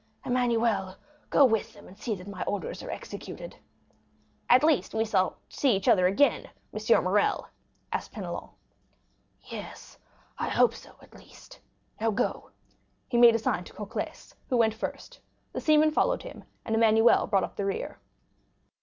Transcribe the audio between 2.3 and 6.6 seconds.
orders are executed." "At least, we shall see each other again,